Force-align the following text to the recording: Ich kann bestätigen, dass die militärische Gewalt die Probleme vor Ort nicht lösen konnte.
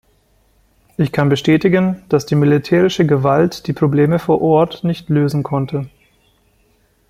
Ich 0.97 1.11
kann 1.11 1.29
bestätigen, 1.29 2.01
dass 2.09 2.25
die 2.25 2.33
militärische 2.33 3.05
Gewalt 3.05 3.67
die 3.67 3.73
Probleme 3.73 4.17
vor 4.17 4.41
Ort 4.41 4.83
nicht 4.83 5.09
lösen 5.09 5.43
konnte. 5.43 5.91